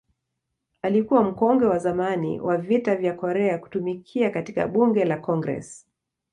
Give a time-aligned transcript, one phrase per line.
[0.81, 5.87] Alikuwa mkongwe wa zamani wa Vita vya Korea kutumikia katika Bunge la Congress.